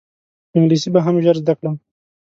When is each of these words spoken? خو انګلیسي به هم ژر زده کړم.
خو 0.49 0.53
انګلیسي 0.57 0.89
به 0.93 0.99
هم 1.05 1.15
ژر 1.23 1.35
زده 1.41 1.53
کړم. 1.59 1.75